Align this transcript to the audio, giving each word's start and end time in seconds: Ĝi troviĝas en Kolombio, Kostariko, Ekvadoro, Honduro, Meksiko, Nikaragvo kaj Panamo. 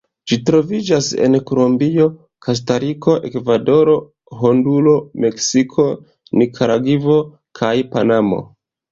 Ĝi 0.29 0.37
troviĝas 0.49 1.07
en 1.25 1.35
Kolombio, 1.49 2.05
Kostariko, 2.45 3.13
Ekvadoro, 3.29 3.93
Honduro, 4.39 4.93
Meksiko, 5.25 5.85
Nikaragvo 6.43 7.19
kaj 7.61 7.71
Panamo. 7.93 8.41